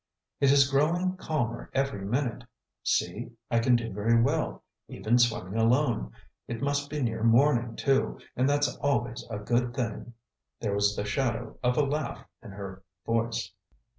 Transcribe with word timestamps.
"It 0.39 0.51
is 0.51 0.67
growing 0.67 1.15
calmer 1.15 1.69
every 1.75 2.03
minute. 2.05 2.43
See, 2.81 3.33
I 3.51 3.59
can 3.59 3.75
do 3.75 3.93
very 3.93 4.19
well, 4.19 4.63
even 4.87 5.19
swimming 5.19 5.55
alone. 5.59 6.11
It 6.47 6.59
must 6.59 6.89
be 6.89 7.03
near 7.03 7.21
morning, 7.21 7.75
too, 7.75 8.19
and 8.35 8.49
that's 8.49 8.75
always, 8.77 9.23
a 9.29 9.37
good 9.37 9.75
thing." 9.75 10.15
There 10.59 10.73
was 10.73 10.95
the 10.95 11.05
shadow 11.05 11.59
of 11.61 11.77
a 11.77 11.83
laugh 11.83 12.25
in 12.41 12.49
her 12.53 12.81
voice. 13.05 13.51